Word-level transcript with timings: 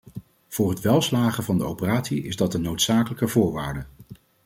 Voor 0.47 0.69
het 0.69 0.79
welslagen 0.79 1.43
van 1.43 1.57
de 1.57 1.63
operatie 1.63 2.23
is 2.23 2.35
dat 2.35 2.53
een 2.53 2.61
noodzakelijke 2.61 3.27
voorwaarde. 3.27 3.85